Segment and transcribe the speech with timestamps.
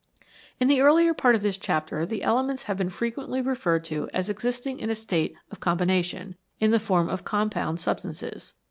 [0.59, 4.31] In the earlier part of this chapter the elements have been frequently referred to as
[4.31, 8.55] existing in a state of com bination, in the form of compound substances.